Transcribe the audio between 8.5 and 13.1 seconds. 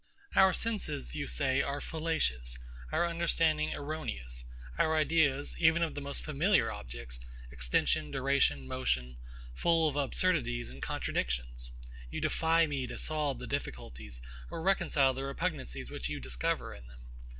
motion, full of absurdities and contradictions. You defy me to